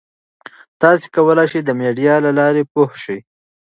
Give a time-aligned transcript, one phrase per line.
[0.81, 3.19] تاسي کولای شئ د میډیا له لارې پوهه شئ.